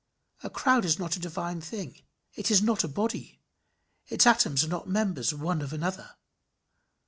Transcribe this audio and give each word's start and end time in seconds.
A 0.41 0.49
crowd 0.49 0.83
is 0.83 0.97
not 0.97 1.15
a 1.15 1.19
divine 1.19 1.61
thing. 1.61 2.01
It 2.33 2.49
is 2.49 2.59
not 2.63 2.83
a 2.83 2.87
body. 2.87 3.39
Its 4.07 4.25
atoms 4.25 4.63
are 4.63 4.67
not 4.67 4.89
members 4.89 5.31
one 5.31 5.61
of 5.61 5.73
another. 5.73 6.15